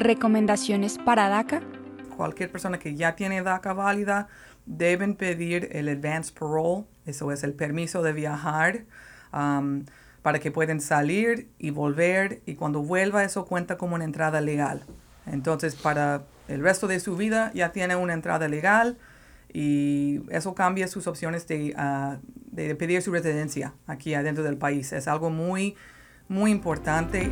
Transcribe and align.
¿Recomendaciones 0.00 0.96
para 0.96 1.28
DACA? 1.28 1.60
Cualquier 2.16 2.50
persona 2.50 2.78
que 2.78 2.94
ya 2.94 3.16
tiene 3.16 3.42
DACA 3.42 3.74
válida 3.74 4.28
deben 4.64 5.14
pedir 5.14 5.68
el 5.72 5.90
advance 5.90 6.32
parole, 6.32 6.84
eso 7.04 7.30
es 7.32 7.44
el 7.44 7.52
permiso 7.52 8.02
de 8.02 8.14
viajar, 8.14 8.86
um, 9.34 9.84
para 10.22 10.38
que 10.38 10.50
puedan 10.50 10.80
salir 10.80 11.50
y 11.58 11.68
volver 11.68 12.40
y 12.46 12.54
cuando 12.54 12.80
vuelva 12.80 13.24
eso 13.24 13.44
cuenta 13.44 13.76
como 13.76 13.94
una 13.94 14.04
entrada 14.04 14.40
legal. 14.40 14.84
Entonces 15.26 15.74
para 15.74 16.22
el 16.48 16.62
resto 16.62 16.88
de 16.88 16.98
su 16.98 17.14
vida 17.14 17.52
ya 17.52 17.72
tiene 17.72 17.94
una 17.94 18.14
entrada 18.14 18.48
legal 18.48 18.96
y 19.52 20.22
eso 20.30 20.54
cambia 20.54 20.88
sus 20.88 21.08
opciones 21.08 21.46
de, 21.46 21.74
ah, 21.76 22.16
de 22.50 22.74
pedir 22.74 23.02
su 23.02 23.12
residencia 23.12 23.74
aquí 23.86 24.14
adentro 24.14 24.44
del 24.44 24.56
país. 24.56 24.94
Es 24.94 25.08
algo 25.08 25.28
muy, 25.28 25.76
muy 26.26 26.50
importante. 26.50 27.28